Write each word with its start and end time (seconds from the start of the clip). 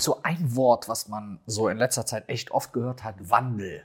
gibt 0.00 0.04
so 0.04 0.22
ein 0.22 0.56
Wort, 0.56 0.88
was 0.88 1.08
man 1.08 1.40
so 1.44 1.68
in 1.68 1.76
letzter 1.76 2.06
Zeit 2.06 2.28
echt 2.28 2.52
oft 2.52 2.72
gehört 2.72 3.04
hat, 3.04 3.16
Wandel. 3.18 3.84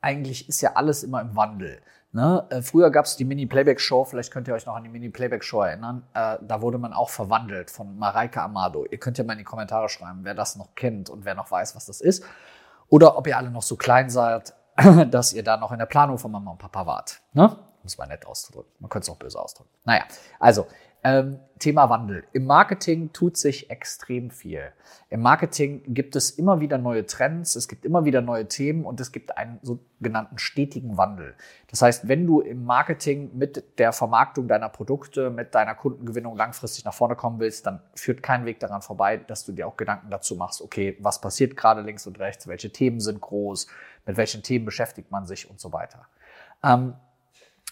Eigentlich 0.00 0.48
ist 0.48 0.60
ja 0.60 0.74
alles 0.74 1.02
immer 1.02 1.20
im 1.20 1.34
Wandel. 1.34 1.80
Ne? 2.12 2.46
Äh, 2.50 2.62
früher 2.62 2.92
gab 2.92 3.06
es 3.06 3.16
die 3.16 3.24
Mini-Playback-Show, 3.24 4.04
vielleicht 4.04 4.32
könnt 4.32 4.46
ihr 4.46 4.54
euch 4.54 4.66
noch 4.66 4.76
an 4.76 4.84
die 4.84 4.88
Mini-Playback-Show 4.88 5.62
erinnern. 5.62 6.04
Äh, 6.14 6.36
da 6.42 6.62
wurde 6.62 6.78
man 6.78 6.92
auch 6.92 7.10
verwandelt 7.10 7.72
von 7.72 7.98
Mareike 7.98 8.40
Amado. 8.40 8.86
Ihr 8.88 8.98
könnt 8.98 9.18
ja 9.18 9.24
mal 9.24 9.32
in 9.32 9.40
die 9.40 9.44
Kommentare 9.44 9.88
schreiben, 9.88 10.20
wer 10.22 10.34
das 10.34 10.54
noch 10.54 10.76
kennt 10.76 11.10
und 11.10 11.24
wer 11.24 11.34
noch 11.34 11.50
weiß, 11.50 11.74
was 11.74 11.86
das 11.86 12.00
ist. 12.00 12.22
Oder 12.88 13.18
ob 13.18 13.26
ihr 13.26 13.36
alle 13.36 13.50
noch 13.50 13.62
so 13.62 13.74
klein 13.74 14.10
seid, 14.10 14.54
dass 15.10 15.32
ihr 15.32 15.42
da 15.42 15.56
noch 15.56 15.72
in 15.72 15.80
der 15.80 15.86
Planung 15.86 16.18
von 16.18 16.30
Mama 16.30 16.52
und 16.52 16.58
Papa 16.58 16.86
wart. 16.86 17.20
Ne? 17.32 17.56
Muss 17.82 17.98
man 17.98 18.08
nett 18.08 18.24
ausdrücken. 18.26 18.70
Man 18.78 18.90
könnte 18.90 19.06
es 19.06 19.10
auch 19.10 19.18
böse 19.18 19.40
ausdrücken. 19.40 19.70
Naja, 19.84 20.04
also 20.38 20.68
ähm, 21.04 21.38
Thema 21.58 21.90
Wandel. 21.90 22.24
Im 22.32 22.46
Marketing 22.46 23.12
tut 23.12 23.36
sich 23.36 23.70
extrem 23.70 24.30
viel. 24.30 24.72
Im 25.10 25.20
Marketing 25.22 25.82
gibt 25.86 26.16
es 26.16 26.30
immer 26.30 26.60
wieder 26.60 26.78
neue 26.78 27.06
Trends, 27.06 27.56
es 27.56 27.68
gibt 27.68 27.84
immer 27.84 28.04
wieder 28.04 28.20
neue 28.20 28.46
Themen 28.46 28.84
und 28.84 29.00
es 29.00 29.10
gibt 29.10 29.36
einen 29.36 29.58
sogenannten 29.62 30.38
stetigen 30.38 30.96
Wandel. 30.96 31.34
Das 31.70 31.82
heißt, 31.82 32.08
wenn 32.08 32.26
du 32.26 32.40
im 32.40 32.64
Marketing 32.64 33.30
mit 33.36 33.78
der 33.78 33.92
Vermarktung 33.92 34.48
deiner 34.48 34.68
Produkte, 34.68 35.30
mit 35.30 35.54
deiner 35.54 35.74
Kundengewinnung 35.74 36.36
langfristig 36.36 36.84
nach 36.84 36.94
vorne 36.94 37.16
kommen 37.16 37.40
willst, 37.40 37.66
dann 37.66 37.80
führt 37.94 38.22
kein 38.22 38.44
Weg 38.44 38.60
daran 38.60 38.82
vorbei, 38.82 39.16
dass 39.16 39.44
du 39.44 39.52
dir 39.52 39.66
auch 39.66 39.76
Gedanken 39.76 40.10
dazu 40.10 40.36
machst, 40.36 40.62
okay, 40.62 40.96
was 41.00 41.20
passiert 41.20 41.56
gerade 41.56 41.82
links 41.82 42.06
und 42.06 42.18
rechts, 42.18 42.46
welche 42.46 42.70
Themen 42.70 43.00
sind 43.00 43.20
groß, 43.20 43.66
mit 44.06 44.16
welchen 44.16 44.42
Themen 44.42 44.64
beschäftigt 44.64 45.10
man 45.10 45.26
sich 45.26 45.50
und 45.50 45.60
so 45.60 45.72
weiter. 45.72 46.06
Ähm, 46.62 46.94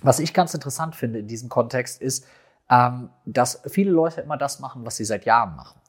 was 0.02 0.18
ich 0.18 0.34
ganz 0.34 0.52
interessant 0.52 0.94
finde 0.94 1.20
in 1.20 1.26
diesem 1.26 1.48
Kontext 1.48 2.02
ist, 2.02 2.26
ähm, 2.70 3.10
dass 3.24 3.62
viele 3.66 3.90
Leute 3.90 4.20
immer 4.20 4.36
das 4.36 4.60
machen, 4.60 4.84
was 4.84 4.96
sie 4.96 5.04
seit 5.04 5.24
Jahren 5.24 5.56
machen. 5.56 5.80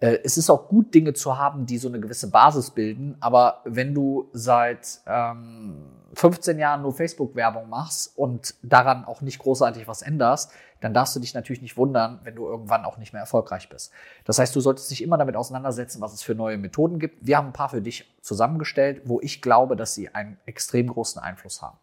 Äh, 0.00 0.18
es 0.24 0.36
ist 0.36 0.50
auch 0.50 0.68
gut, 0.68 0.94
Dinge 0.94 1.14
zu 1.14 1.38
haben, 1.38 1.66
die 1.66 1.78
so 1.78 1.88
eine 1.88 2.00
gewisse 2.00 2.30
Basis 2.30 2.70
bilden, 2.70 3.16
aber 3.20 3.60
wenn 3.64 3.94
du 3.94 4.28
seit 4.32 5.00
ähm, 5.06 5.86
15 6.14 6.58
Jahren 6.58 6.82
nur 6.82 6.92
Facebook-Werbung 6.92 7.68
machst 7.68 8.16
und 8.16 8.54
daran 8.62 9.04
auch 9.04 9.20
nicht 9.20 9.38
großartig 9.38 9.88
was 9.88 10.02
änderst, 10.02 10.52
dann 10.80 10.92
darfst 10.92 11.16
du 11.16 11.20
dich 11.20 11.32
natürlich 11.32 11.62
nicht 11.62 11.76
wundern, 11.76 12.20
wenn 12.24 12.34
du 12.34 12.46
irgendwann 12.46 12.84
auch 12.84 12.98
nicht 12.98 13.12
mehr 13.12 13.22
erfolgreich 13.22 13.70
bist. 13.70 13.90
Das 14.26 14.38
heißt, 14.38 14.54
du 14.54 14.60
solltest 14.60 14.90
dich 14.90 15.02
immer 15.02 15.16
damit 15.16 15.36
auseinandersetzen, 15.36 16.02
was 16.02 16.12
es 16.12 16.22
für 16.22 16.34
neue 16.34 16.58
Methoden 16.58 16.98
gibt. 16.98 17.26
Wir 17.26 17.38
haben 17.38 17.46
ein 17.46 17.52
paar 17.54 17.70
für 17.70 17.80
dich 17.80 18.12
zusammengestellt, 18.20 19.02
wo 19.06 19.20
ich 19.20 19.40
glaube, 19.40 19.76
dass 19.76 19.94
sie 19.94 20.14
einen 20.14 20.36
extrem 20.44 20.88
großen 20.88 21.22
Einfluss 21.22 21.62
haben. 21.62 21.78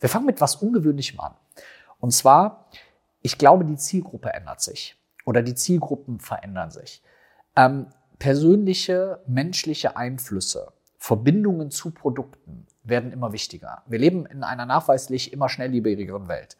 Wir 0.00 0.08
fangen 0.08 0.26
mit 0.26 0.40
was 0.40 0.56
Ungewöhnlichem 0.56 1.20
an. 1.20 1.34
Und 2.00 2.12
zwar 2.12 2.68
ich 3.22 3.38
glaube, 3.38 3.64
die 3.64 3.76
Zielgruppe 3.76 4.32
ändert 4.32 4.60
sich 4.60 4.96
oder 5.24 5.42
die 5.42 5.54
Zielgruppen 5.54 6.20
verändern 6.20 6.70
sich. 6.70 7.02
Ähm, 7.56 7.86
persönliche, 8.18 9.20
menschliche 9.26 9.96
Einflüsse, 9.96 10.72
Verbindungen 10.96 11.70
zu 11.70 11.92
Produkten 11.92 12.66
werden 12.82 13.12
immer 13.12 13.32
wichtiger. 13.32 13.82
Wir 13.86 13.98
leben 13.98 14.26
in 14.26 14.42
einer 14.42 14.66
nachweislich 14.66 15.32
immer 15.32 15.48
schnelllebigeren 15.48 16.28
Welt. 16.28 16.56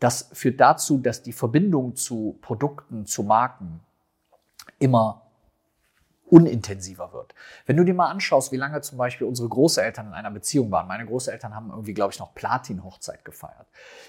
Das 0.00 0.28
führt 0.32 0.60
dazu, 0.60 0.98
dass 0.98 1.22
die 1.22 1.32
Verbindung 1.32 1.96
zu 1.96 2.38
Produkten, 2.42 3.06
zu 3.06 3.22
Marken 3.22 3.80
immer 4.78 5.25
unintensiver 6.28 7.12
wird. 7.12 7.34
Wenn 7.66 7.76
du 7.76 7.84
dir 7.84 7.94
mal 7.94 8.10
anschaust, 8.10 8.52
wie 8.52 8.56
lange 8.56 8.80
zum 8.80 8.98
Beispiel 8.98 9.26
unsere 9.26 9.48
Großeltern 9.48 10.08
in 10.08 10.12
einer 10.12 10.30
Beziehung 10.30 10.70
waren. 10.70 10.88
Meine 10.88 11.06
Großeltern 11.06 11.54
haben 11.54 11.70
irgendwie, 11.70 11.94
glaube 11.94 12.12
ich, 12.12 12.18
noch 12.18 12.34
Platin-Hochzeit 12.34 13.24
gefeiert. 13.24 13.66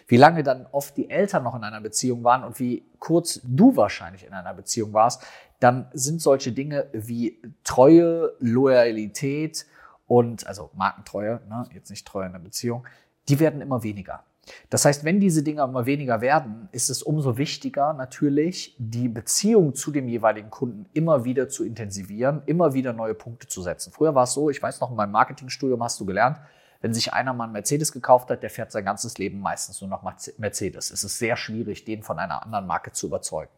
Wie 0.07 0.17
lange 0.17 0.43
dann 0.43 0.65
oft 0.71 0.97
die 0.97 1.09
Eltern 1.09 1.43
noch 1.43 1.55
in 1.55 1.63
einer 1.63 1.81
Beziehung 1.81 2.23
waren 2.23 2.43
und 2.43 2.59
wie 2.59 2.85
kurz 2.99 3.39
du 3.43 3.75
wahrscheinlich 3.75 4.25
in 4.25 4.33
einer 4.33 4.53
Beziehung 4.53 4.93
warst, 4.93 5.23
dann 5.59 5.89
sind 5.93 6.21
solche 6.21 6.51
Dinge 6.51 6.87
wie 6.93 7.41
Treue, 7.63 8.33
Loyalität 8.39 9.65
und, 10.07 10.47
also 10.47 10.71
Markentreue, 10.73 11.41
ne, 11.49 11.67
jetzt 11.73 11.89
nicht 11.89 12.07
Treue 12.07 12.27
in 12.27 12.31
der 12.31 12.39
Beziehung, 12.39 12.85
die 13.29 13.39
werden 13.39 13.61
immer 13.61 13.83
weniger. 13.83 14.23
Das 14.69 14.85
heißt, 14.85 15.03
wenn 15.03 15.19
diese 15.19 15.43
Dinge 15.43 15.63
immer 15.63 15.85
weniger 15.85 16.21
werden, 16.21 16.69
ist 16.71 16.89
es 16.89 17.03
umso 17.03 17.37
wichtiger 17.37 17.93
natürlich, 17.93 18.75
die 18.79 19.09
Beziehung 19.09 19.75
zu 19.75 19.91
dem 19.91 20.07
jeweiligen 20.07 20.49
Kunden 20.49 20.85
immer 20.93 21.25
wieder 21.25 21.49
zu 21.49 21.63
intensivieren, 21.63 22.41
immer 22.45 22.73
wieder 22.73 22.93
neue 22.93 23.13
Punkte 23.13 23.47
zu 23.47 23.61
setzen. 23.61 23.91
Früher 23.91 24.15
war 24.15 24.23
es 24.23 24.33
so, 24.33 24.49
ich 24.49 24.61
weiß 24.61 24.79
noch, 24.81 24.89
in 24.89 24.95
meinem 24.95 25.11
Marketingstudium 25.11 25.83
hast 25.83 25.99
du 25.99 26.05
gelernt, 26.05 26.39
wenn 26.81 26.93
sich 26.93 27.13
einer 27.13 27.33
mal 27.33 27.45
einen 27.45 27.53
Mercedes 27.53 27.91
gekauft 27.91 28.29
hat, 28.29 28.43
der 28.43 28.49
fährt 28.49 28.71
sein 28.71 28.85
ganzes 28.85 29.17
Leben 29.17 29.39
meistens 29.39 29.81
nur 29.81 29.89
noch 29.89 30.03
Mercedes. 30.37 30.91
Es 30.91 31.03
ist 31.03 31.17
sehr 31.17 31.35
schwierig, 31.35 31.85
den 31.85 32.03
von 32.03 32.19
einer 32.19 32.43
anderen 32.43 32.67
Marke 32.67 32.91
zu 32.91 33.07
überzeugen. 33.07 33.51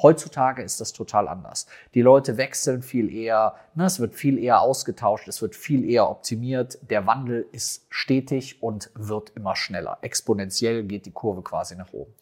Heutzutage 0.00 0.62
ist 0.62 0.80
das 0.80 0.92
total 0.92 1.28
anders. 1.28 1.66
Die 1.94 2.02
Leute 2.02 2.36
wechseln 2.36 2.82
viel 2.82 3.12
eher, 3.12 3.54
ne, 3.74 3.84
es 3.84 4.00
wird 4.00 4.14
viel 4.14 4.38
eher 4.38 4.60
ausgetauscht, 4.60 5.28
es 5.28 5.42
wird 5.42 5.54
viel 5.54 5.84
eher 5.88 6.08
optimiert. 6.08 6.78
Der 6.90 7.06
Wandel 7.06 7.46
ist 7.52 7.86
stetig 7.90 8.62
und 8.62 8.90
wird 8.94 9.30
immer 9.36 9.54
schneller. 9.54 9.98
Exponentiell 10.00 10.84
geht 10.84 11.06
die 11.06 11.12
Kurve 11.12 11.42
quasi 11.42 11.76
nach 11.76 11.92
oben. 11.92 12.12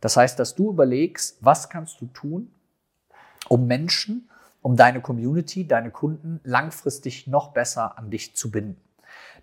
Das 0.00 0.16
heißt, 0.16 0.38
dass 0.38 0.54
du 0.54 0.70
überlegst, 0.70 1.38
was 1.40 1.68
kannst 1.68 2.00
du 2.00 2.06
tun, 2.06 2.50
um 3.48 3.66
Menschen, 3.66 4.30
um 4.62 4.76
deine 4.76 5.00
Community, 5.00 5.66
deine 5.66 5.90
Kunden 5.90 6.40
langfristig 6.44 7.26
noch 7.26 7.52
besser 7.52 7.98
an 7.98 8.10
dich 8.10 8.34
zu 8.36 8.50
binden. 8.50 8.80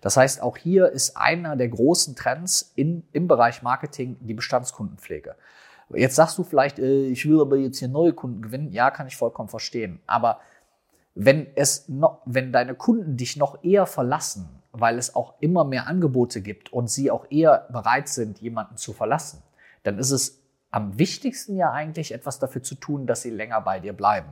Das 0.00 0.16
heißt, 0.16 0.42
auch 0.42 0.56
hier 0.56 0.88
ist 0.88 1.16
einer 1.16 1.56
der 1.56 1.68
großen 1.68 2.14
Trends 2.14 2.72
in, 2.76 3.04
im 3.12 3.28
Bereich 3.28 3.62
Marketing 3.62 4.16
die 4.20 4.34
Bestandskundenpflege. 4.34 5.34
Jetzt 5.94 6.16
sagst 6.16 6.38
du 6.38 6.44
vielleicht, 6.44 6.78
äh, 6.78 7.06
ich 7.06 7.28
will 7.28 7.40
aber 7.40 7.56
jetzt 7.56 7.78
hier 7.78 7.88
neue 7.88 8.12
Kunden 8.12 8.42
gewinnen. 8.42 8.72
Ja, 8.72 8.90
kann 8.90 9.06
ich 9.06 9.16
vollkommen 9.16 9.48
verstehen. 9.48 10.00
Aber 10.06 10.40
wenn 11.14 11.46
es 11.56 11.88
noch, 11.88 12.20
wenn 12.26 12.52
deine 12.52 12.74
Kunden 12.74 13.16
dich 13.16 13.36
noch 13.36 13.62
eher 13.64 13.86
verlassen, 13.86 14.48
weil 14.72 14.98
es 14.98 15.14
auch 15.16 15.34
immer 15.40 15.64
mehr 15.64 15.86
Angebote 15.86 16.42
gibt 16.42 16.72
und 16.72 16.88
sie 16.90 17.10
auch 17.10 17.26
eher 17.30 17.66
bereit 17.72 18.08
sind, 18.08 18.40
jemanden 18.40 18.76
zu 18.76 18.92
verlassen, 18.92 19.42
dann 19.82 19.98
ist 19.98 20.10
es 20.10 20.42
am 20.70 20.98
wichtigsten 20.98 21.56
ja 21.56 21.72
eigentlich 21.72 22.12
etwas 22.12 22.38
dafür 22.38 22.62
zu 22.62 22.74
tun, 22.74 23.06
dass 23.06 23.22
sie 23.22 23.30
länger 23.30 23.60
bei 23.62 23.80
dir 23.80 23.94
bleiben. 23.94 24.28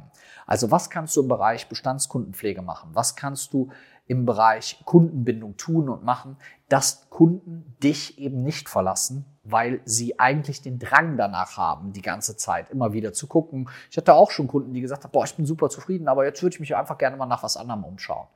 Also 0.47 0.71
was 0.71 0.91
kannst 0.91 1.17
du 1.17 1.23
im 1.23 1.29
Bereich 1.29 1.69
Bestandskundenpflege 1.69 2.61
machen? 2.61 2.91
Was 2.93 3.17
kannst 3.17 3.53
du 3.55 3.71
im 4.07 4.25
Bereich 4.25 4.81
Kundenbindung 4.85 5.57
tun 5.57 5.89
und 5.89 6.05
machen, 6.05 6.37
dass 6.69 7.09
Kunden 7.11 7.77
dich 7.83 8.19
eben 8.19 8.43
nicht 8.43 8.69
verlassen, 8.69 9.25
weil 9.43 9.81
sie 9.85 10.19
eigentlich 10.19 10.63
den 10.63 10.79
Drang 10.79 11.17
danach 11.17 11.57
haben, 11.57 11.93
die 11.93 12.03
ganze 12.03 12.37
Zeit 12.37 12.71
immer 12.71 12.93
wieder 12.93 13.13
zu 13.13 13.27
gucken. 13.27 13.69
Ich 13.91 13.97
hatte 13.97 14.15
auch 14.15 14.31
schon 14.31 14.49
Kunden, 14.49 14.73
die 14.73 14.81
gesagt 14.81 15.05
haben, 15.05 15.13
boah, 15.13 15.25
ich 15.25 15.35
bin 15.35 15.47
super 15.47 15.69
zufrieden, 15.69 16.09
aber 16.09 16.25
jetzt 16.25 16.43
würde 16.43 16.55
ich 16.55 16.61
mich 16.61 16.75
einfach 16.77 16.99
gerne 16.99 17.17
mal 17.17 17.27
nach 17.27 17.43
was 17.43 17.57
anderem 17.57 17.85
umschauen. 17.85 18.27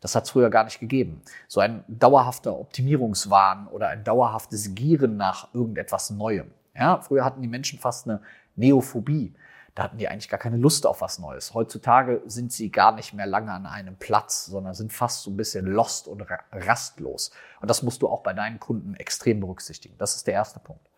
Das 0.00 0.14
hat 0.14 0.24
es 0.24 0.30
früher 0.30 0.50
gar 0.50 0.64
nicht 0.64 0.78
gegeben. 0.78 1.22
So 1.48 1.60
ein 1.60 1.84
dauerhafter 1.88 2.58
Optimierungswahn 2.58 3.66
oder 3.68 3.88
ein 3.88 4.04
dauerhaftes 4.04 4.74
Gieren 4.74 5.16
nach 5.16 5.52
irgendetwas 5.54 6.10
Neuem. 6.10 6.50
Ja, 6.74 7.00
früher 7.00 7.24
hatten 7.24 7.42
die 7.42 7.48
Menschen 7.48 7.78
fast 7.78 8.06
eine 8.06 8.20
Neophobie. 8.56 9.34
Da 9.76 9.82
hatten 9.82 9.98
die 9.98 10.08
eigentlich 10.08 10.30
gar 10.30 10.40
keine 10.40 10.56
Lust 10.56 10.86
auf 10.86 11.02
was 11.02 11.18
Neues. 11.18 11.52
Heutzutage 11.52 12.22
sind 12.24 12.50
sie 12.50 12.72
gar 12.72 12.92
nicht 12.92 13.12
mehr 13.12 13.26
lange 13.26 13.52
an 13.52 13.66
einem 13.66 13.96
Platz, 13.96 14.46
sondern 14.46 14.72
sind 14.72 14.90
fast 14.90 15.22
so 15.22 15.30
ein 15.30 15.36
bisschen 15.36 15.66
lost 15.66 16.08
und 16.08 16.26
rastlos. 16.50 17.30
Und 17.60 17.68
das 17.68 17.82
musst 17.82 18.00
du 18.00 18.08
auch 18.08 18.22
bei 18.22 18.32
deinen 18.32 18.58
Kunden 18.58 18.94
extrem 18.94 19.38
berücksichtigen. 19.38 19.94
Das 19.98 20.16
ist 20.16 20.26
der 20.26 20.32
erste 20.32 20.60
Punkt. 20.60 20.88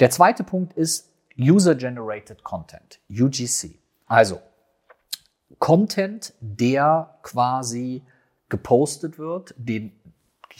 Der 0.00 0.08
zweite 0.08 0.42
Punkt 0.42 0.72
ist 0.72 1.10
User-Generated 1.38 2.42
Content, 2.44 2.98
UGC. 3.10 3.78
Also 4.06 4.40
Content, 5.58 6.32
der 6.40 7.18
quasi 7.22 8.02
gepostet 8.48 9.18
wird, 9.18 9.54
den 9.58 9.92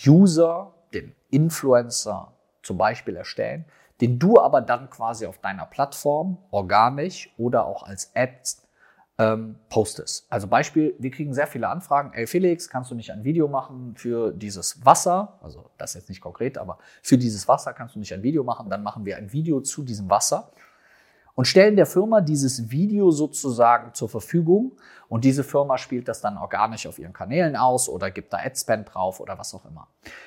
User, 0.07 0.75
den 0.93 1.15
Influencer 1.31 2.31
zum 2.63 2.77
Beispiel 2.77 3.17
erstellen, 3.17 3.65
den 4.01 4.19
du 4.19 4.41
aber 4.41 4.61
dann 4.61 4.91
quasi 4.91 5.27
auf 5.27 5.39
deiner 5.39 5.67
Plattform 5.67 6.39
organisch 6.51 7.33
oder 7.37 7.67
auch 7.67 7.83
als 7.83 8.13
Ads 8.15 8.69
ähm, 9.19 9.57
postest. 9.69 10.27
Also 10.31 10.47
Beispiel, 10.47 10.95
wir 10.99 11.11
kriegen 11.11 11.35
sehr 11.35 11.49
viele 11.49 11.69
Anfragen. 11.69 12.13
Ey 12.15 12.27
Felix, 12.27 12.69
kannst 12.69 12.91
du 12.91 12.95
nicht 12.95 13.11
ein 13.11 13.25
Video 13.25 13.49
machen 13.49 13.95
für 13.97 14.33
dieses 14.33 14.85
Wasser? 14.85 15.39
Also 15.43 15.71
das 15.77 15.95
jetzt 15.95 16.09
nicht 16.09 16.21
konkret, 16.21 16.57
aber 16.57 16.79
für 17.03 17.19
dieses 17.19 17.49
Wasser 17.49 17.73
kannst 17.73 17.97
du 17.97 17.99
nicht 17.99 18.15
ein 18.15 18.23
Video 18.23 18.45
machen. 18.45 18.71
Dann 18.71 18.83
machen 18.83 19.05
wir 19.05 19.17
ein 19.17 19.33
Video 19.33 19.61
zu 19.61 19.83
diesem 19.83 20.09
Wasser 20.09 20.53
und 21.39 21.45
stellen 21.45 21.77
der 21.77 21.87
Firma 21.87 22.21
dieses 22.21 22.73
Video 22.73 23.13
sozusagen 23.13 23.95
zur 23.95 24.09
Verfügung 24.09 24.73
und 25.09 25.25
diese 25.25 25.45
Firma 25.45 25.79
spielt 25.79 26.09
das 26.09 26.21
dann 26.21 26.37
organisch 26.37 26.85
auf 26.89 26.99
ihren 26.99 27.13
Kanälen 27.13 27.55
aus 27.55 27.89
oder 27.89 28.11
gibt 28.11 28.33
da 28.33 28.39
Adspend 28.39 28.93
drauf 28.93 29.21
oder 29.21 29.39
was 29.39 29.55
auch 29.55 29.65
immer. 29.65 29.87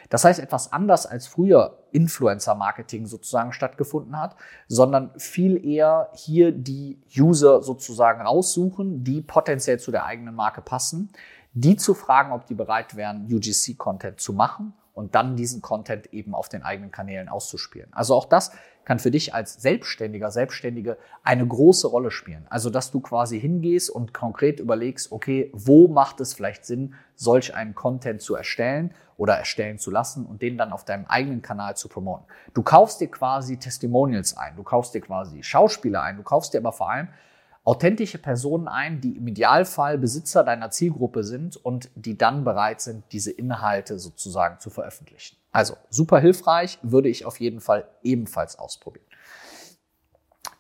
Das 0.10 0.24
heißt 0.24 0.40
etwas 0.40 0.72
anders 0.72 1.06
als 1.06 1.28
früher 1.28 1.80
Influencer-Marketing 1.92 3.08
sozusagen 3.08 3.52
stattgefunden 3.52 4.18
hat, 4.18 4.38
sondern 4.70 5.12
viel 5.18 5.66
eher 5.66 6.08
hier 6.14 6.54
die 6.54 7.02
User 7.14 7.62
sozusagen 7.62 8.22
raussuchen, 8.22 9.04
die 9.04 9.20
potenziell 9.20 9.82
zu 9.82 9.92
der 9.92 10.06
eigenen 10.06 10.34
Marke 10.34 10.62
passen, 10.62 11.12
die 11.52 11.76
zu 11.76 11.94
fragen, 11.94 12.32
ob 12.32 12.46
die 12.46 12.56
bereit 12.56 12.96
wären, 12.96 13.28
UGC-Content 13.30 14.22
zu 14.22 14.32
machen 14.32 14.74
und 15.02 15.16
dann 15.16 15.36
diesen 15.36 15.62
Content 15.62 16.14
eben 16.14 16.36
auf 16.36 16.48
den 16.48 16.64
eigenen 16.64 16.92
Kanälen 16.92 17.28
auszuspielen. 17.28 17.92
Also 17.92 18.16
auch 18.16 18.26
das 18.26 18.52
kann 18.86 19.00
für 19.00 19.12
dich 19.12 19.34
als 19.34 19.56
Selbstständiger, 19.56 20.32
Selbstständige 20.32 20.98
eine 21.24 21.46
große 21.46 21.88
Rolle 21.88 22.12
spielen. 22.12 22.46
Also, 22.50 22.70
dass 22.70 22.92
du 22.92 23.00
quasi 23.00 23.40
hingehst 23.40 23.90
und 23.90 24.14
konkret 24.14 24.60
überlegst, 24.60 25.12
okay, 25.12 25.52
wo 25.54 25.88
macht 25.88 26.20
es 26.20 26.34
vielleicht 26.34 26.66
Sinn, 26.66 26.94
solch 27.16 27.56
einen 27.56 27.76
Content 27.76 28.22
zu 28.22 28.36
erstellen 28.36 28.94
oder 29.18 29.36
erstellen 29.36 29.78
zu 29.78 29.92
lassen 29.92 30.26
und 30.26 30.42
den 30.42 30.58
dann 30.58 30.72
auf 30.72 30.86
deinem 30.86 31.06
eigenen 31.06 31.42
Kanal 31.42 31.76
zu 31.76 31.90
promoten. 31.90 32.26
Du 32.54 32.64
kaufst 32.64 33.02
dir 33.02 33.10
quasi 33.10 33.58
Testimonials 33.58 34.38
ein, 34.38 34.56
du 34.56 34.64
kaufst 34.64 34.94
dir 34.94 35.02
quasi 35.02 35.44
Schauspieler 35.44 36.02
ein, 36.02 36.18
du 36.18 36.24
kaufst 36.24 36.54
dir 36.54 36.60
aber 36.60 36.72
vor 36.72 36.90
allem 36.90 37.08
authentische 37.64 38.18
Personen 38.18 38.68
ein, 38.68 39.02
die 39.02 39.18
im 39.18 39.28
Idealfall 39.28 39.98
Besitzer 39.98 40.44
deiner 40.44 40.72
Zielgruppe 40.72 41.24
sind 41.24 41.58
und 41.58 41.90
die 41.96 42.18
dann 42.18 42.44
bereit 42.44 42.82
sind, 42.82 43.04
diese 43.12 43.32
Inhalte 43.32 44.00
sozusagen 44.00 44.60
zu 44.60 44.70
veröffentlichen. 44.70 45.38
Also 45.52 45.76
super 45.90 46.20
hilfreich, 46.20 46.80
würde 46.82 47.10
ich 47.10 47.26
auf 47.26 47.40
jeden 47.40 47.60
Fall 47.60 47.88
ebenfalls 48.02 48.58
ausprobieren. 48.58 49.06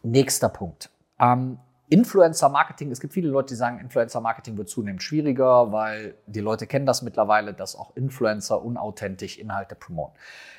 Nächster 0.03 0.49
Punkt. 0.49 0.89
Ähm, 1.19 1.59
Influencer-Marketing, 1.91 2.89
es 2.89 3.01
gibt 3.01 3.13
viele 3.13 3.27
Leute, 3.27 3.49
die 3.49 3.55
sagen, 3.55 3.79
Influencer-Marketing 3.79 4.57
wird 4.57 4.69
zunehmend 4.69 5.03
schwieriger, 5.03 5.73
weil 5.73 6.15
die 6.25 6.39
Leute 6.39 6.65
kennen 6.65 6.85
das 6.85 7.01
mittlerweile, 7.01 7.53
dass 7.53 7.75
auch 7.75 7.95
Influencer 7.97 8.63
unauthentisch 8.63 9.37
Inhalte 9.37 9.75
promoten. 9.75 10.15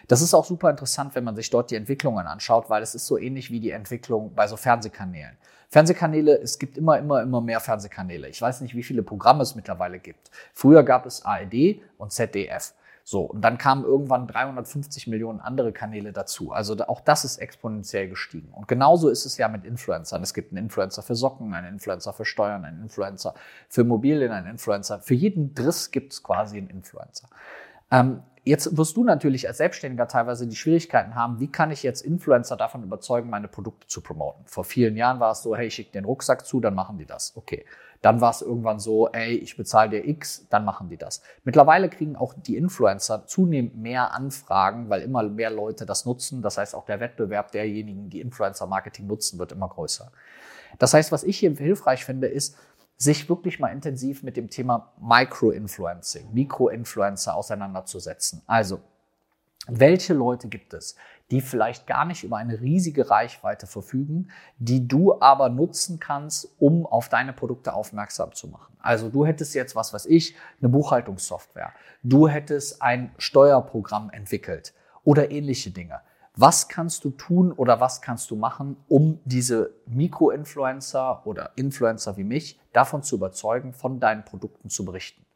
Das 0.08 0.20
ist 0.20 0.34
auch 0.34 0.44
super 0.44 0.68
interessant, 0.68 1.14
wenn 1.14 1.24
man 1.24 1.34
sich 1.34 1.48
dort 1.48 1.70
die 1.70 1.76
Entwicklungen 1.76 2.26
anschaut, 2.26 2.68
weil 2.68 2.82
es 2.82 2.94
ist 2.94 3.06
so 3.06 3.16
ähnlich 3.16 3.50
wie 3.50 3.60
die 3.60 3.70
Entwicklung 3.70 4.34
bei 4.34 4.46
so 4.46 4.58
Fernsehkanälen. 4.58 5.38
Fernsehkanäle, 5.72 6.38
es 6.38 6.58
gibt 6.58 6.76
immer, 6.76 6.98
immer, 6.98 7.22
immer 7.22 7.40
mehr 7.40 7.58
Fernsehkanäle. 7.58 8.28
Ich 8.28 8.42
weiß 8.42 8.60
nicht, 8.60 8.74
wie 8.74 8.82
viele 8.82 9.02
Programme 9.02 9.42
es 9.42 9.54
mittlerweile 9.54 9.98
gibt. 10.00 10.30
Früher 10.52 10.82
gab 10.82 11.06
es 11.06 11.24
ARD 11.24 11.80
und 11.96 12.12
ZDF. 12.12 12.74
So, 13.04 13.22
und 13.22 13.40
dann 13.40 13.56
kamen 13.56 13.82
irgendwann 13.82 14.26
350 14.26 15.06
Millionen 15.06 15.40
andere 15.40 15.72
Kanäle 15.72 16.12
dazu. 16.12 16.52
Also 16.52 16.76
auch 16.86 17.00
das 17.00 17.24
ist 17.24 17.38
exponentiell 17.38 18.10
gestiegen. 18.10 18.52
Und 18.52 18.68
genauso 18.68 19.08
ist 19.08 19.24
es 19.24 19.38
ja 19.38 19.48
mit 19.48 19.64
Influencern. 19.64 20.22
Es 20.22 20.34
gibt 20.34 20.52
einen 20.52 20.64
Influencer 20.64 21.00
für 21.02 21.14
Socken, 21.14 21.54
einen 21.54 21.72
Influencer 21.72 22.12
für 22.12 22.26
Steuern, 22.26 22.66
einen 22.66 22.82
Influencer 22.82 23.32
für 23.70 23.80
Immobilien, 23.80 24.30
einen 24.30 24.48
Influencer. 24.48 25.00
Für 25.00 25.14
jeden 25.14 25.54
Driss 25.54 25.90
gibt 25.90 26.12
es 26.12 26.22
quasi 26.22 26.58
einen 26.58 26.68
Influencer. 26.68 27.28
Ähm, 27.90 28.22
Jetzt 28.44 28.76
wirst 28.76 28.96
du 28.96 29.04
natürlich 29.04 29.46
als 29.46 29.58
Selbstständiger 29.58 30.08
teilweise 30.08 30.48
die 30.48 30.56
Schwierigkeiten 30.56 31.14
haben, 31.14 31.38
wie 31.38 31.46
kann 31.46 31.70
ich 31.70 31.84
jetzt 31.84 32.00
Influencer 32.00 32.56
davon 32.56 32.82
überzeugen, 32.82 33.30
meine 33.30 33.46
Produkte 33.46 33.86
zu 33.86 34.00
promoten. 34.00 34.44
Vor 34.46 34.64
vielen 34.64 34.96
Jahren 34.96 35.20
war 35.20 35.30
es 35.30 35.42
so, 35.42 35.54
hey, 35.54 35.68
ich 35.68 35.74
schicke 35.74 35.92
den 35.92 36.04
Rucksack 36.04 36.44
zu, 36.44 36.58
dann 36.58 36.74
machen 36.74 36.98
die 36.98 37.06
das. 37.06 37.36
Okay. 37.36 37.64
Dann 38.00 38.20
war 38.20 38.30
es 38.30 38.42
irgendwann 38.42 38.80
so, 38.80 39.08
ey, 39.12 39.36
ich 39.36 39.56
bezahle 39.56 39.90
dir 39.90 40.08
X, 40.08 40.48
dann 40.50 40.64
machen 40.64 40.88
die 40.88 40.96
das. 40.96 41.22
Mittlerweile 41.44 41.88
kriegen 41.88 42.16
auch 42.16 42.34
die 42.34 42.56
Influencer 42.56 43.26
zunehmend 43.26 43.76
mehr 43.76 44.12
Anfragen, 44.12 44.90
weil 44.90 45.02
immer 45.02 45.22
mehr 45.22 45.50
Leute 45.50 45.86
das 45.86 46.04
nutzen. 46.04 46.42
Das 46.42 46.58
heißt, 46.58 46.74
auch 46.74 46.84
der 46.84 46.98
Wettbewerb 46.98 47.52
derjenigen, 47.52 48.10
die 48.10 48.20
Influencer-Marketing 48.20 49.06
nutzen, 49.06 49.38
wird 49.38 49.52
immer 49.52 49.68
größer. 49.68 50.10
Das 50.80 50.94
heißt, 50.94 51.12
was 51.12 51.22
ich 51.22 51.38
hier 51.38 51.52
hilfreich 51.52 52.04
finde, 52.04 52.26
ist, 52.26 52.56
sich 53.02 53.28
wirklich 53.28 53.58
mal 53.58 53.68
intensiv 53.68 54.22
mit 54.22 54.36
dem 54.36 54.48
Thema 54.48 54.92
Micro-Influencing, 55.00 56.32
Mikro-Influencer 56.32 57.34
auseinanderzusetzen. 57.34 58.42
Also, 58.46 58.80
welche 59.66 60.12
Leute 60.12 60.48
gibt 60.48 60.74
es, 60.74 60.96
die 61.30 61.40
vielleicht 61.40 61.86
gar 61.86 62.04
nicht 62.04 62.24
über 62.24 62.36
eine 62.36 62.60
riesige 62.60 63.10
Reichweite 63.10 63.66
verfügen, 63.66 64.28
die 64.58 64.88
du 64.88 65.20
aber 65.20 65.48
nutzen 65.48 66.00
kannst, 66.00 66.48
um 66.58 66.84
auf 66.84 67.08
deine 67.08 67.32
Produkte 67.32 67.72
aufmerksam 67.72 68.32
zu 68.34 68.48
machen? 68.48 68.76
Also 68.80 69.08
du 69.08 69.24
hättest 69.24 69.54
jetzt, 69.54 69.76
was 69.76 69.92
weiß 69.92 70.06
ich, 70.06 70.34
eine 70.60 70.68
Buchhaltungssoftware. 70.68 71.72
Du 72.02 72.28
hättest 72.28 72.82
ein 72.82 73.12
Steuerprogramm 73.18 74.10
entwickelt 74.10 74.74
oder 75.04 75.30
ähnliche 75.30 75.70
Dinge. 75.70 76.00
Was 76.34 76.68
kannst 76.68 77.04
du 77.04 77.10
tun 77.10 77.52
oder 77.52 77.80
was 77.80 78.00
kannst 78.00 78.30
du 78.30 78.36
machen, 78.36 78.76
um 78.88 79.20
diese 79.26 79.74
Mikroinfluencer 79.84 81.26
oder 81.26 81.50
Influencer 81.56 82.16
wie 82.16 82.24
mich 82.24 82.58
davon 82.72 83.02
zu 83.02 83.16
überzeugen, 83.16 83.74
von 83.74 84.00
deinen 84.00 84.24
Produkten 84.24 84.70
zu 84.70 84.86
berichten? 84.86 85.26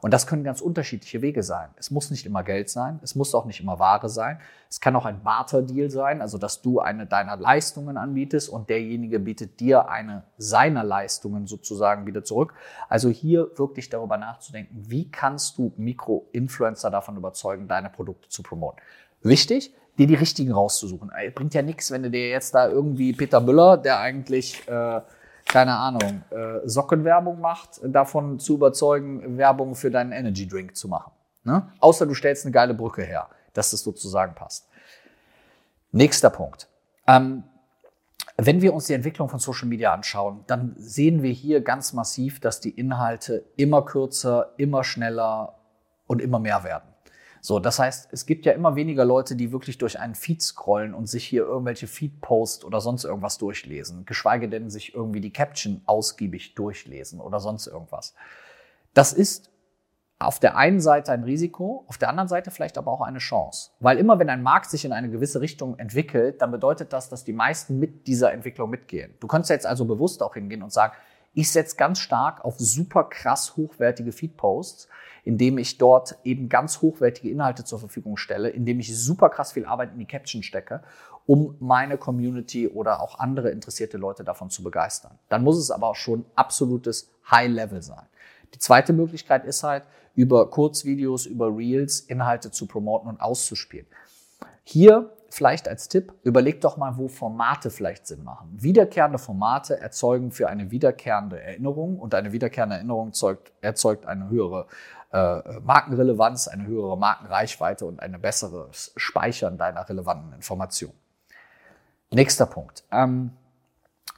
Und 0.00 0.14
das 0.14 0.26
können 0.26 0.44
ganz 0.44 0.62
unterschiedliche 0.62 1.20
Wege 1.20 1.42
sein. 1.42 1.68
Es 1.76 1.90
muss 1.90 2.10
nicht 2.10 2.24
immer 2.24 2.42
Geld 2.42 2.70
sein, 2.70 3.00
es 3.02 3.14
muss 3.14 3.34
auch 3.34 3.44
nicht 3.44 3.60
immer 3.60 3.78
Ware 3.78 4.08
sein. 4.08 4.38
Es 4.70 4.80
kann 4.80 4.96
auch 4.96 5.04
ein 5.04 5.22
Barter-Deal 5.22 5.90
sein, 5.90 6.22
also 6.22 6.38
dass 6.38 6.62
du 6.62 6.80
eine 6.80 7.06
deiner 7.06 7.36
Leistungen 7.36 7.98
anbietest 7.98 8.48
und 8.48 8.70
derjenige 8.70 9.18
bietet 9.18 9.60
dir 9.60 9.90
eine 9.90 10.24
seiner 10.38 10.84
Leistungen 10.84 11.46
sozusagen 11.46 12.06
wieder 12.06 12.24
zurück. 12.24 12.54
Also 12.88 13.10
hier 13.10 13.50
wirklich 13.56 13.90
darüber 13.90 14.16
nachzudenken, 14.16 14.74
wie 14.88 15.10
kannst 15.10 15.58
du 15.58 15.72
Mikro-Influencer 15.76 16.90
davon 16.90 17.16
überzeugen, 17.16 17.68
deine 17.68 17.90
Produkte 17.90 18.30
zu 18.30 18.42
promoten. 18.42 18.80
Wichtig, 19.22 19.74
dir 19.98 20.06
die 20.06 20.14
richtigen 20.14 20.52
rauszusuchen. 20.52 21.10
Bringt 21.34 21.54
ja 21.54 21.62
nichts, 21.62 21.90
wenn 21.90 22.02
du 22.02 22.10
dir 22.10 22.28
jetzt 22.28 22.54
da 22.54 22.68
irgendwie 22.68 23.12
Peter 23.12 23.40
Müller, 23.40 23.76
der 23.76 23.98
eigentlich, 23.98 24.66
äh, 24.68 25.00
keine 25.46 25.76
Ahnung, 25.76 26.22
äh, 26.30 26.66
Sockenwerbung 26.68 27.40
macht, 27.40 27.80
davon 27.82 28.38
zu 28.38 28.54
überzeugen, 28.54 29.38
Werbung 29.38 29.74
für 29.74 29.90
deinen 29.90 30.12
Energy 30.12 30.46
Drink 30.46 30.76
zu 30.76 30.88
machen. 30.88 31.12
Ne? 31.44 31.70
Außer 31.80 32.06
du 32.06 32.14
stellst 32.14 32.44
eine 32.44 32.52
geile 32.52 32.74
Brücke 32.74 33.02
her, 33.02 33.28
dass 33.52 33.70
das 33.70 33.80
sozusagen 33.80 34.34
passt. 34.34 34.68
Nächster 35.92 36.30
Punkt. 36.30 36.68
Ähm, 37.06 37.44
wenn 38.36 38.60
wir 38.60 38.74
uns 38.74 38.86
die 38.86 38.92
Entwicklung 38.92 39.28
von 39.28 39.38
Social 39.38 39.66
Media 39.66 39.94
anschauen, 39.94 40.44
dann 40.46 40.74
sehen 40.76 41.22
wir 41.22 41.32
hier 41.32 41.62
ganz 41.62 41.94
massiv, 41.94 42.40
dass 42.40 42.60
die 42.60 42.70
Inhalte 42.70 43.44
immer 43.56 43.82
kürzer, 43.82 44.52
immer 44.58 44.84
schneller 44.84 45.54
und 46.06 46.20
immer 46.20 46.38
mehr 46.38 46.62
werden. 46.64 46.95
So, 47.40 47.60
das 47.60 47.78
heißt, 47.78 48.08
es 48.12 48.26
gibt 48.26 48.46
ja 48.46 48.52
immer 48.52 48.76
weniger 48.76 49.04
Leute, 49.04 49.36
die 49.36 49.52
wirklich 49.52 49.78
durch 49.78 49.98
einen 49.98 50.14
Feed 50.14 50.42
scrollen 50.42 50.94
und 50.94 51.06
sich 51.06 51.24
hier 51.24 51.42
irgendwelche 51.42 51.86
Feed-Posts 51.86 52.64
oder 52.64 52.80
sonst 52.80 53.04
irgendwas 53.04 53.38
durchlesen, 53.38 54.04
geschweige 54.04 54.48
denn 54.48 54.70
sich 54.70 54.94
irgendwie 54.94 55.20
die 55.20 55.32
Caption 55.32 55.82
ausgiebig 55.86 56.54
durchlesen 56.54 57.20
oder 57.20 57.40
sonst 57.40 57.66
irgendwas. 57.66 58.14
Das 58.94 59.12
ist 59.12 59.50
auf 60.18 60.40
der 60.40 60.56
einen 60.56 60.80
Seite 60.80 61.12
ein 61.12 61.24
Risiko, 61.24 61.84
auf 61.88 61.98
der 61.98 62.08
anderen 62.08 62.28
Seite 62.28 62.50
vielleicht 62.50 62.78
aber 62.78 62.90
auch 62.90 63.02
eine 63.02 63.18
Chance. 63.18 63.70
Weil 63.80 63.98
immer 63.98 64.18
wenn 64.18 64.30
ein 64.30 64.42
Markt 64.42 64.70
sich 64.70 64.84
in 64.84 64.92
eine 64.92 65.10
gewisse 65.10 65.42
Richtung 65.42 65.78
entwickelt, 65.78 66.40
dann 66.40 66.50
bedeutet 66.50 66.92
das, 66.92 67.10
dass 67.10 67.24
die 67.24 67.34
meisten 67.34 67.78
mit 67.78 68.06
dieser 68.06 68.32
Entwicklung 68.32 68.70
mitgehen. 68.70 69.14
Du 69.20 69.26
könntest 69.26 69.50
jetzt 69.50 69.66
also 69.66 69.84
bewusst 69.84 70.22
auch 70.22 70.34
hingehen 70.34 70.62
und 70.62 70.72
sagen, 70.72 70.94
ich 71.34 71.50
setze 71.50 71.76
ganz 71.76 71.98
stark 71.98 72.42
auf 72.46 72.58
super 72.58 73.04
krass 73.04 73.58
hochwertige 73.58 74.10
Feed-Posts, 74.10 74.88
indem 75.26 75.58
ich 75.58 75.76
dort 75.76 76.16
eben 76.22 76.48
ganz 76.48 76.80
hochwertige 76.82 77.28
Inhalte 77.28 77.64
zur 77.64 77.80
Verfügung 77.80 78.16
stelle, 78.16 78.48
indem 78.48 78.78
ich 78.78 78.96
super 78.96 79.28
krass 79.28 79.52
viel 79.52 79.66
Arbeit 79.66 79.92
in 79.92 79.98
die 79.98 80.06
Caption 80.06 80.44
stecke, 80.44 80.82
um 81.26 81.56
meine 81.58 81.98
Community 81.98 82.68
oder 82.68 83.02
auch 83.02 83.18
andere 83.18 83.50
interessierte 83.50 83.98
Leute 83.98 84.22
davon 84.22 84.50
zu 84.50 84.62
begeistern. 84.62 85.18
Dann 85.28 85.42
muss 85.42 85.58
es 85.58 85.72
aber 85.72 85.88
auch 85.88 85.96
schon 85.96 86.24
absolutes 86.36 87.10
High-Level 87.28 87.82
sein. 87.82 88.06
Die 88.54 88.60
zweite 88.60 88.92
Möglichkeit 88.92 89.44
ist 89.44 89.64
halt, 89.64 89.82
über 90.14 90.48
Kurzvideos, 90.48 91.26
über 91.26 91.54
Reels 91.54 92.00
Inhalte 92.00 92.52
zu 92.52 92.66
promoten 92.66 93.08
und 93.08 93.20
auszuspielen. 93.20 93.86
Hier 94.62 95.10
vielleicht 95.28 95.68
als 95.68 95.88
Tipp, 95.88 96.14
überleg 96.22 96.60
doch 96.60 96.76
mal, 96.76 96.96
wo 96.96 97.08
Formate 97.08 97.70
vielleicht 97.70 98.06
Sinn 98.06 98.24
machen. 98.24 98.48
Wiederkehrende 98.52 99.18
Formate 99.18 99.78
erzeugen 99.80 100.30
für 100.30 100.48
eine 100.48 100.70
wiederkehrende 100.70 101.40
Erinnerung 101.40 101.98
und 101.98 102.14
eine 102.14 102.32
wiederkehrende 102.32 102.76
Erinnerung 102.76 103.08
erzeugt, 103.08 103.52
erzeugt 103.60 104.06
eine 104.06 104.30
höhere 104.30 104.66
äh, 105.12 105.60
Markenrelevanz, 105.60 106.48
eine 106.48 106.66
höhere 106.66 106.96
Markenreichweite 106.96 107.86
und 107.86 108.00
ein 108.00 108.20
besseres 108.20 108.92
Speichern 108.96 109.58
deiner 109.58 109.88
relevanten 109.88 110.32
Informationen. 110.32 110.94
Nächster 112.10 112.46
Punkt. 112.46 112.84
Ähm, 112.90 113.32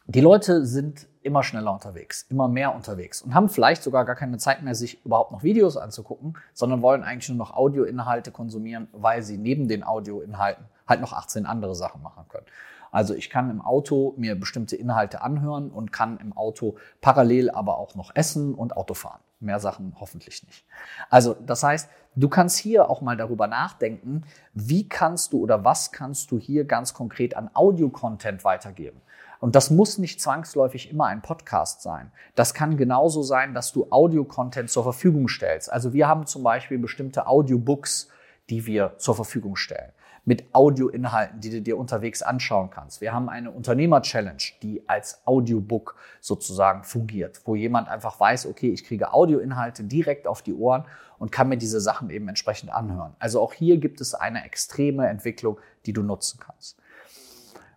die 0.06 0.20
Leute 0.20 0.64
sind 0.64 1.06
immer 1.22 1.42
schneller 1.42 1.72
unterwegs, 1.72 2.26
immer 2.30 2.48
mehr 2.48 2.74
unterwegs 2.74 3.20
und 3.20 3.34
haben 3.34 3.48
vielleicht 3.48 3.82
sogar 3.82 4.04
gar 4.04 4.16
keine 4.16 4.38
Zeit 4.38 4.62
mehr, 4.62 4.74
sich 4.74 5.04
überhaupt 5.04 5.32
noch 5.32 5.42
Videos 5.42 5.76
anzugucken, 5.76 6.38
sondern 6.54 6.80
wollen 6.80 7.02
eigentlich 7.02 7.28
nur 7.28 7.38
noch 7.38 7.54
Audioinhalte 7.54 8.30
konsumieren, 8.30 8.88
weil 8.92 9.22
sie 9.22 9.36
neben 9.36 9.68
den 9.68 9.84
Audioinhalten 9.84 10.64
halt 10.86 11.00
noch 11.02 11.12
18 11.12 11.44
andere 11.44 11.74
Sachen 11.74 12.02
machen 12.02 12.24
können. 12.28 12.46
Also 12.90 13.14
ich 13.14 13.28
kann 13.28 13.50
im 13.50 13.60
Auto 13.60 14.14
mir 14.16 14.38
bestimmte 14.38 14.76
Inhalte 14.76 15.20
anhören 15.20 15.70
und 15.70 15.92
kann 15.92 16.18
im 16.18 16.34
Auto 16.34 16.76
parallel 17.00 17.50
aber 17.50 17.76
auch 17.76 17.94
noch 17.94 18.12
essen 18.14 18.54
und 18.54 18.76
Auto 18.76 18.94
fahren. 18.94 19.20
Mehr 19.40 19.60
Sachen 19.60 19.94
hoffentlich 20.00 20.44
nicht. 20.44 20.64
Also 21.10 21.34
das 21.34 21.62
heißt, 21.62 21.88
du 22.16 22.28
kannst 22.28 22.58
hier 22.58 22.90
auch 22.90 23.00
mal 23.00 23.16
darüber 23.16 23.46
nachdenken, 23.46 24.24
wie 24.52 24.88
kannst 24.88 25.32
du 25.32 25.40
oder 25.40 25.64
was 25.64 25.92
kannst 25.92 26.30
du 26.30 26.38
hier 26.38 26.64
ganz 26.64 26.92
konkret 26.92 27.36
an 27.36 27.50
Audio-Content 27.54 28.44
weitergeben. 28.44 29.00
Und 29.40 29.54
das 29.54 29.70
muss 29.70 29.98
nicht 29.98 30.20
zwangsläufig 30.20 30.90
immer 30.90 31.06
ein 31.06 31.22
Podcast 31.22 31.82
sein. 31.82 32.10
Das 32.34 32.54
kann 32.54 32.76
genauso 32.76 33.22
sein, 33.22 33.54
dass 33.54 33.72
du 33.72 33.86
Audio-Content 33.90 34.68
zur 34.68 34.82
Verfügung 34.82 35.28
stellst. 35.28 35.72
Also 35.72 35.92
wir 35.92 36.08
haben 36.08 36.26
zum 36.26 36.42
Beispiel 36.42 36.78
bestimmte 36.78 37.26
Audiobooks, 37.28 38.08
die 38.50 38.66
wir 38.66 38.94
zur 38.98 39.14
Verfügung 39.14 39.54
stellen. 39.54 39.92
Mit 40.28 40.54
Audioinhalten, 40.54 41.40
die 41.40 41.48
du 41.48 41.62
dir 41.62 41.78
unterwegs 41.78 42.20
anschauen 42.20 42.68
kannst. 42.68 43.00
Wir 43.00 43.14
haben 43.14 43.30
eine 43.30 43.50
Unternehmer-Challenge, 43.50 44.42
die 44.62 44.86
als 44.86 45.22
Audiobook 45.24 45.96
sozusagen 46.20 46.84
fungiert, 46.84 47.40
wo 47.46 47.54
jemand 47.54 47.88
einfach 47.88 48.20
weiß, 48.20 48.44
okay, 48.44 48.68
ich 48.68 48.84
kriege 48.84 49.14
Audioinhalte 49.14 49.84
direkt 49.84 50.26
auf 50.26 50.42
die 50.42 50.52
Ohren 50.52 50.84
und 51.18 51.32
kann 51.32 51.48
mir 51.48 51.56
diese 51.56 51.80
Sachen 51.80 52.10
eben 52.10 52.28
entsprechend 52.28 52.70
anhören. 52.70 53.16
Also 53.18 53.40
auch 53.40 53.54
hier 53.54 53.78
gibt 53.78 54.02
es 54.02 54.12
eine 54.12 54.44
extreme 54.44 55.08
Entwicklung, 55.08 55.58
die 55.86 55.94
du 55.94 56.02
nutzen 56.02 56.38
kannst. 56.38 56.76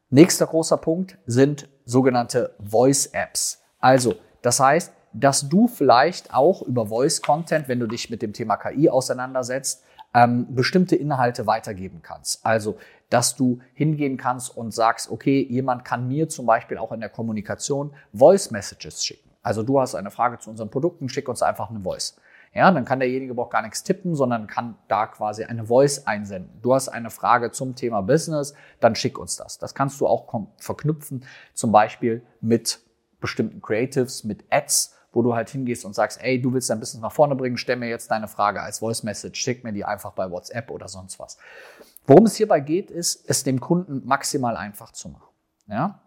Nächster 0.09 0.45
großer 0.45 0.75
Punkt 0.75 1.17
sind 1.25 1.69
sogenannte 1.85 2.53
Voice-Apps. 2.59 3.63
Also, 3.79 4.15
das 4.41 4.59
heißt, 4.59 4.91
dass 5.13 5.47
du 5.47 5.69
vielleicht 5.69 6.33
auch 6.33 6.61
über 6.63 6.87
Voice-Content, 6.87 7.69
wenn 7.69 7.79
du 7.79 7.87
dich 7.87 8.09
mit 8.09 8.21
dem 8.21 8.33
Thema 8.33 8.57
KI 8.57 8.89
auseinandersetzt, 8.89 9.85
ähm, 10.13 10.53
bestimmte 10.53 10.95
Inhalte 10.95 11.47
weitergeben 11.47 12.01
kannst. 12.01 12.45
Also, 12.45 12.77
dass 13.09 13.35
du 13.35 13.59
hingehen 13.73 14.17
kannst 14.17 14.55
und 14.55 14.73
sagst, 14.73 15.11
okay, 15.11 15.45
jemand 15.49 15.85
kann 15.85 16.07
mir 16.07 16.29
zum 16.29 16.45
Beispiel 16.45 16.77
auch 16.77 16.91
in 16.91 17.01
der 17.01 17.09
Kommunikation 17.09 17.93
Voice-Messages 18.13 19.05
schicken. 19.05 19.29
Also 19.43 19.63
du 19.63 19.79
hast 19.79 19.95
eine 19.95 20.11
Frage 20.11 20.39
zu 20.39 20.49
unseren 20.49 20.69
Produkten, 20.69 21.09
schick 21.09 21.27
uns 21.27 21.41
einfach 21.41 21.69
eine 21.69 21.81
Voice. 21.81 22.15
Ja, 22.53 22.69
dann 22.69 22.83
kann 22.83 22.99
derjenige 22.99 23.37
auch 23.41 23.49
gar 23.49 23.61
nichts 23.61 23.83
tippen, 23.83 24.13
sondern 24.13 24.45
kann 24.45 24.75
da 24.89 25.07
quasi 25.07 25.45
eine 25.45 25.65
Voice 25.65 26.05
einsenden. 26.05 26.59
Du 26.61 26.73
hast 26.73 26.89
eine 26.89 27.09
Frage 27.09 27.51
zum 27.51 27.75
Thema 27.75 28.01
Business, 28.01 28.53
dann 28.81 28.95
schick 28.95 29.17
uns 29.17 29.37
das. 29.37 29.57
Das 29.57 29.73
kannst 29.73 30.01
du 30.01 30.07
auch 30.07 30.27
verknüpfen, 30.57 31.25
zum 31.53 31.71
Beispiel 31.71 32.23
mit 32.41 32.79
bestimmten 33.21 33.61
Creatives, 33.61 34.25
mit 34.25 34.43
Ads, 34.49 34.95
wo 35.11 35.21
du 35.21 35.35
halt 35.35 35.49
hingehst 35.49 35.85
und 35.85 35.93
sagst, 35.93 36.21
ey, 36.21 36.41
du 36.41 36.53
willst 36.53 36.69
dein 36.69 36.79
Business 36.79 37.01
nach 37.01 37.11
vorne 37.11 37.35
bringen, 37.35 37.57
stell 37.57 37.75
mir 37.75 37.89
jetzt 37.89 38.09
deine 38.11 38.27
Frage 38.27 38.61
als 38.61 38.79
Voice 38.79 39.03
Message, 39.03 39.39
schick 39.39 39.63
mir 39.63 39.73
die 39.73 39.83
einfach 39.83 40.13
bei 40.13 40.29
WhatsApp 40.29 40.71
oder 40.71 40.87
sonst 40.87 41.19
was. 41.19 41.37
Worum 42.07 42.25
es 42.25 42.35
hierbei 42.35 42.59
geht, 42.59 42.89
ist, 42.89 43.29
es 43.29 43.43
dem 43.43 43.59
Kunden 43.59 44.01
maximal 44.05 44.55
einfach 44.57 44.91
zu 44.91 45.09
machen. 45.09 45.27
Ja? 45.67 45.99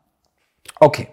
Okay. 0.81 1.09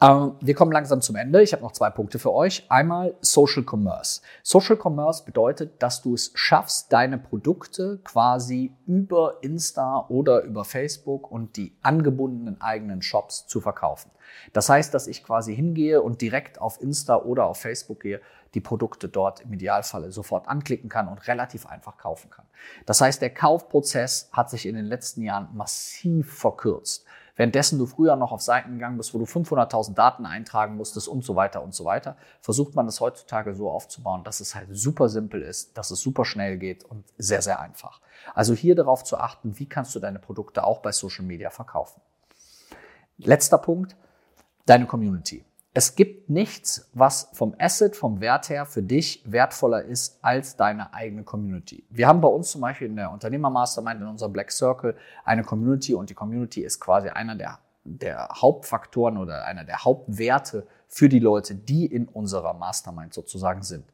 Ähm, 0.00 0.36
wir 0.40 0.54
kommen 0.54 0.70
langsam 0.70 1.00
zum 1.00 1.16
Ende. 1.16 1.42
Ich 1.42 1.52
habe 1.52 1.62
noch 1.62 1.72
zwei 1.72 1.90
Punkte 1.90 2.18
für 2.18 2.32
euch. 2.32 2.64
Einmal 2.68 3.14
Social 3.20 3.64
Commerce. 3.68 4.20
Social 4.42 4.78
Commerce 4.80 5.24
bedeutet, 5.24 5.82
dass 5.82 6.02
du 6.02 6.14
es 6.14 6.30
schaffst, 6.34 6.92
deine 6.92 7.18
Produkte 7.18 7.98
quasi 8.04 8.72
über 8.86 9.38
Insta 9.40 10.06
oder 10.08 10.42
über 10.42 10.64
Facebook 10.64 11.30
und 11.30 11.56
die 11.56 11.76
angebundenen 11.82 12.60
eigenen 12.60 13.02
Shops 13.02 13.46
zu 13.48 13.60
verkaufen. 13.60 14.10
Das 14.52 14.68
heißt, 14.68 14.94
dass 14.94 15.06
ich 15.08 15.24
quasi 15.24 15.54
hingehe 15.54 16.00
und 16.00 16.20
direkt 16.20 16.60
auf 16.60 16.80
Insta 16.80 17.16
oder 17.16 17.46
auf 17.46 17.60
Facebook 17.60 18.00
gehe, 18.00 18.20
die 18.54 18.60
Produkte 18.60 19.08
dort 19.08 19.40
im 19.40 19.52
Idealfalle 19.52 20.12
sofort 20.12 20.48
anklicken 20.48 20.88
kann 20.88 21.08
und 21.08 21.26
relativ 21.26 21.66
einfach 21.66 21.98
kaufen 21.98 22.30
kann. 22.30 22.46
Das 22.86 23.00
heißt, 23.00 23.20
der 23.20 23.34
Kaufprozess 23.34 24.30
hat 24.32 24.48
sich 24.48 24.66
in 24.66 24.74
den 24.74 24.86
letzten 24.86 25.22
Jahren 25.22 25.48
massiv 25.54 26.32
verkürzt. 26.32 27.04
Währenddessen 27.38 27.78
du 27.78 27.86
früher 27.86 28.16
noch 28.16 28.32
auf 28.32 28.42
Seiten 28.42 28.72
gegangen 28.72 28.96
bist, 28.96 29.14
wo 29.14 29.18
du 29.18 29.24
500.000 29.24 29.94
Daten 29.94 30.26
eintragen 30.26 30.74
musstest 30.74 31.06
und 31.06 31.24
so 31.24 31.36
weiter 31.36 31.62
und 31.62 31.72
so 31.72 31.84
weiter, 31.84 32.16
versucht 32.40 32.74
man 32.74 32.84
das 32.86 33.00
heutzutage 33.00 33.54
so 33.54 33.70
aufzubauen, 33.70 34.24
dass 34.24 34.40
es 34.40 34.56
halt 34.56 34.66
super 34.72 35.08
simpel 35.08 35.42
ist, 35.42 35.78
dass 35.78 35.92
es 35.92 36.00
super 36.00 36.24
schnell 36.24 36.58
geht 36.58 36.82
und 36.82 37.04
sehr, 37.16 37.40
sehr 37.40 37.60
einfach. 37.60 38.00
Also 38.34 38.54
hier 38.54 38.74
darauf 38.74 39.04
zu 39.04 39.18
achten, 39.18 39.56
wie 39.56 39.68
kannst 39.68 39.94
du 39.94 40.00
deine 40.00 40.18
Produkte 40.18 40.64
auch 40.64 40.80
bei 40.80 40.90
Social 40.90 41.24
Media 41.24 41.50
verkaufen. 41.50 42.00
Letzter 43.18 43.58
Punkt, 43.58 43.94
deine 44.66 44.86
Community. 44.86 45.44
Es 45.78 45.94
gibt 45.94 46.28
nichts, 46.28 46.90
was 46.92 47.28
vom 47.34 47.54
Asset, 47.56 47.94
vom 47.94 48.20
Wert 48.20 48.48
her 48.48 48.66
für 48.66 48.82
dich 48.82 49.22
wertvoller 49.24 49.84
ist 49.84 50.18
als 50.22 50.56
deine 50.56 50.92
eigene 50.92 51.22
Community. 51.22 51.84
Wir 51.88 52.08
haben 52.08 52.20
bei 52.20 52.26
uns 52.26 52.50
zum 52.50 52.62
Beispiel 52.62 52.88
in 52.88 52.96
der 52.96 53.12
Unternehmer-Mastermind, 53.12 54.00
in 54.00 54.08
unserem 54.08 54.32
Black 54.32 54.50
Circle, 54.50 54.96
eine 55.24 55.44
Community 55.44 55.94
und 55.94 56.10
die 56.10 56.14
Community 56.14 56.62
ist 56.62 56.80
quasi 56.80 57.10
einer 57.10 57.36
der, 57.36 57.60
der 57.96 58.28
Hauptfaktoren 58.34 59.16
oder 59.16 59.44
einer 59.44 59.64
der 59.64 59.84
Hauptwerte 59.84 60.66
für 60.88 61.08
die 61.08 61.18
Leute, 61.18 61.54
die 61.54 61.86
in 61.86 62.06
unserer 62.06 62.54
Mastermind 62.54 63.14
sozusagen 63.14 63.62
sind. 63.62 63.84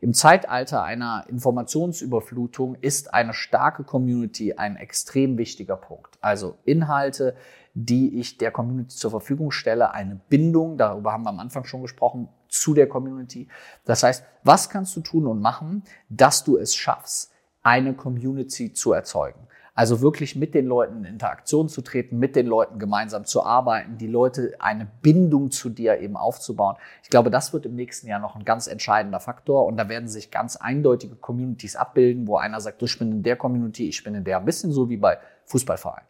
Im 0.00 0.14
Zeitalter 0.14 0.82
einer 0.82 1.24
Informationsüberflutung 1.28 2.76
ist 2.76 3.12
eine 3.12 3.34
starke 3.34 3.84
Community 3.84 4.54
ein 4.54 4.76
extrem 4.76 5.36
wichtiger 5.36 5.76
Punkt. 5.76 6.16
Also 6.22 6.56
Inhalte, 6.64 7.36
die 7.74 8.18
ich 8.18 8.38
der 8.38 8.50
Community 8.50 8.96
zur 8.96 9.10
Verfügung 9.10 9.50
stelle, 9.50 9.92
eine 9.92 10.18
Bindung, 10.28 10.78
darüber 10.78 11.12
haben 11.12 11.24
wir 11.24 11.28
am 11.28 11.38
Anfang 11.38 11.64
schon 11.64 11.82
gesprochen, 11.82 12.28
zu 12.48 12.72
der 12.74 12.88
Community. 12.88 13.48
Das 13.84 14.02
heißt, 14.02 14.24
was 14.42 14.70
kannst 14.70 14.96
du 14.96 15.00
tun 15.00 15.26
und 15.26 15.40
machen, 15.40 15.84
dass 16.08 16.44
du 16.44 16.56
es 16.56 16.74
schaffst, 16.74 17.30
eine 17.62 17.94
Community 17.94 18.72
zu 18.72 18.92
erzeugen? 18.92 19.46
Also 19.80 20.02
wirklich 20.02 20.36
mit 20.36 20.54
den 20.54 20.66
Leuten 20.66 20.98
in 20.98 21.14
Interaktion 21.14 21.70
zu 21.70 21.80
treten, 21.80 22.18
mit 22.18 22.36
den 22.36 22.44
Leuten 22.44 22.78
gemeinsam 22.78 23.24
zu 23.24 23.42
arbeiten, 23.46 23.96
die 23.96 24.08
Leute 24.08 24.52
eine 24.58 24.86
Bindung 25.00 25.50
zu 25.50 25.70
dir 25.70 26.00
eben 26.00 26.18
aufzubauen. 26.18 26.76
Ich 27.02 27.08
glaube, 27.08 27.30
das 27.30 27.54
wird 27.54 27.64
im 27.64 27.76
nächsten 27.76 28.06
Jahr 28.06 28.20
noch 28.20 28.36
ein 28.36 28.44
ganz 28.44 28.66
entscheidender 28.66 29.20
Faktor 29.20 29.64
und 29.64 29.78
da 29.78 29.88
werden 29.88 30.06
sich 30.06 30.30
ganz 30.30 30.56
eindeutige 30.56 31.16
Communities 31.16 31.76
abbilden, 31.76 32.26
wo 32.26 32.36
einer 32.36 32.60
sagt, 32.60 32.82
du, 32.82 32.84
ich 32.84 32.98
bin 32.98 33.10
in 33.10 33.22
der 33.22 33.36
Community, 33.36 33.88
ich 33.88 34.04
bin 34.04 34.14
in 34.14 34.22
der, 34.22 34.40
ein 34.40 34.44
bisschen 34.44 34.70
so 34.70 34.90
wie 34.90 34.98
bei 34.98 35.16
Fußballvereinen. 35.46 36.09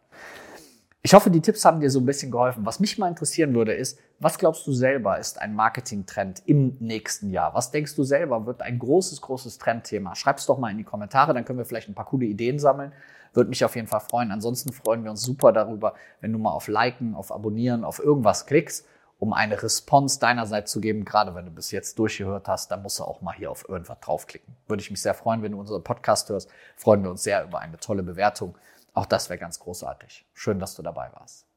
Ich 1.03 1.15
hoffe, 1.15 1.31
die 1.31 1.41
Tipps 1.41 1.65
haben 1.65 1.79
dir 1.79 1.89
so 1.89 1.99
ein 1.99 2.05
bisschen 2.05 2.29
geholfen. 2.29 2.63
Was 2.63 2.79
mich 2.79 2.99
mal 2.99 3.07
interessieren 3.07 3.55
würde, 3.55 3.73
ist, 3.73 3.97
was 4.19 4.37
glaubst 4.37 4.67
du 4.67 4.71
selber 4.71 5.17
ist 5.17 5.41
ein 5.41 5.55
Marketingtrend 5.55 6.43
im 6.45 6.77
nächsten 6.79 7.31
Jahr? 7.31 7.55
Was 7.55 7.71
denkst 7.71 7.95
du 7.95 8.03
selber 8.03 8.45
wird 8.45 8.61
ein 8.61 8.77
großes, 8.77 9.19
großes 9.21 9.57
Trendthema? 9.57 10.13
Schreib's 10.13 10.45
doch 10.45 10.59
mal 10.59 10.69
in 10.69 10.77
die 10.77 10.83
Kommentare, 10.83 11.33
dann 11.33 11.43
können 11.43 11.57
wir 11.57 11.65
vielleicht 11.65 11.89
ein 11.89 11.95
paar 11.95 12.05
coole 12.05 12.27
Ideen 12.27 12.59
sammeln. 12.59 12.91
Würde 13.33 13.49
mich 13.49 13.65
auf 13.65 13.75
jeden 13.75 13.87
Fall 13.87 14.01
freuen. 14.01 14.31
Ansonsten 14.31 14.73
freuen 14.73 15.03
wir 15.03 15.09
uns 15.09 15.23
super 15.23 15.51
darüber, 15.51 15.95
wenn 16.19 16.33
du 16.33 16.37
mal 16.37 16.51
auf 16.51 16.67
Liken, 16.67 17.15
auf 17.15 17.31
Abonnieren, 17.31 17.83
auf 17.83 17.97
irgendwas 17.97 18.45
klickst, 18.45 18.85
um 19.17 19.33
eine 19.33 19.63
Response 19.63 20.19
deinerseits 20.19 20.71
zu 20.71 20.81
geben. 20.81 21.03
Gerade 21.03 21.33
wenn 21.33 21.45
du 21.45 21.51
bis 21.51 21.71
jetzt 21.71 21.97
durchgehört 21.97 22.47
hast, 22.47 22.69
dann 22.69 22.83
musst 22.83 22.99
du 22.99 23.03
auch 23.05 23.21
mal 23.21 23.33
hier 23.33 23.49
auf 23.49 23.67
irgendwas 23.67 23.99
draufklicken. 24.01 24.55
Würde 24.67 24.83
ich 24.83 24.91
mich 24.91 25.01
sehr 25.01 25.15
freuen, 25.15 25.41
wenn 25.41 25.53
du 25.53 25.59
unseren 25.59 25.83
Podcast 25.83 26.29
hörst. 26.29 26.47
Freuen 26.75 27.01
wir 27.01 27.09
uns 27.09 27.23
sehr 27.23 27.43
über 27.43 27.57
eine 27.57 27.77
tolle 27.77 28.03
Bewertung. 28.03 28.55
Auch 28.93 29.05
das 29.05 29.29
wäre 29.29 29.39
ganz 29.39 29.59
großartig. 29.59 30.25
Schön, 30.33 30.59
dass 30.59 30.75
du 30.75 30.81
dabei 30.81 31.11
warst. 31.13 31.47